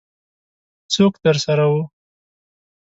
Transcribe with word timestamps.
څوک 0.93 1.13
درسره 1.25 1.65
وو؟ 1.71 1.81